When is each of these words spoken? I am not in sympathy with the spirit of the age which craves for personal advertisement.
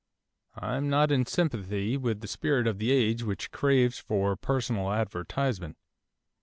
I 0.55 0.77
am 0.77 0.89
not 0.89 1.11
in 1.11 1.27
sympathy 1.27 1.95
with 1.95 2.21
the 2.21 2.27
spirit 2.27 2.65
of 2.65 2.79
the 2.79 2.91
age 2.91 3.21
which 3.21 3.51
craves 3.51 3.99
for 3.99 4.35
personal 4.35 4.91
advertisement. 4.91 5.77